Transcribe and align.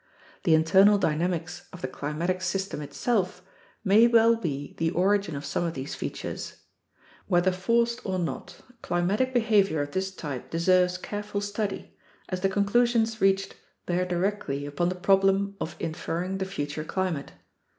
The 0.45 0.55
internal 0.55 0.97
dynamics 0.97 1.67
of 1.71 1.83
the 1.83 1.87
climatic 1.87 2.41
system 2.41 2.81
itself 2.81 3.43
may 3.83 4.07
well 4.07 4.35
be 4.35 4.73
the 4.79 4.89
origin 4.89 5.35
of 5.35 5.45
some 5.45 5.63
of 5.63 5.75
these 5.75 5.93
features. 5.93 6.63
Whether 7.27 7.51
forced 7.51 8.03
or 8.03 8.17
not, 8.17 8.61
climatic 8.81 9.31
behavior 9.31 9.79
of 9.79 9.91
this 9.91 10.09
type 10.09 10.49
deserves 10.49 10.97
careful 10.97 11.39
study, 11.39 11.95
as 12.29 12.41
the 12.41 12.49
conclusions 12.49 13.21
reached 13.21 13.55
bear 13.85 14.03
directly 14.07 14.65
upon 14.65 14.89
the 14.89 14.95
problem 14.95 15.55
of 15.61 15.75
inferring 15.79 16.39
the 16.39 16.45
future 16.45 16.83
climate. 16.83 17.33